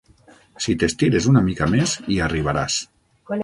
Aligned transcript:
Si 0.65 0.73
t'estires 0.83 1.29
una 1.33 1.45
mica 1.49 1.69
més 1.75 1.95
hi 2.17 2.21
arribaràs. 2.31 2.83